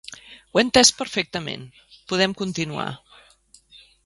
[0.53, 1.67] Ho he entès perfectament,
[2.13, 2.89] podem continuar.